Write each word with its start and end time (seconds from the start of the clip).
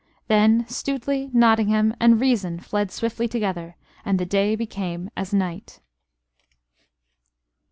Then 0.29 0.63
Stuteley, 0.65 1.31
Nottingham, 1.31 1.95
and 1.99 2.19
reason 2.19 2.59
fled 2.59 2.89
swiftly 2.91 3.27
together, 3.27 3.75
and 4.03 4.17
the 4.17 4.25
day 4.25 4.55
became 4.55 5.11
as 5.15 5.31
night. 5.31 5.79